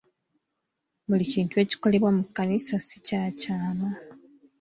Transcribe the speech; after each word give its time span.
Buli 1.09 1.25
kintu 1.33 1.55
ekikolebwa 1.63 2.09
mu 2.17 2.23
kkanisa 2.27 2.75
si 2.87 2.97
kya 3.07 3.23
kyama. 3.39 3.89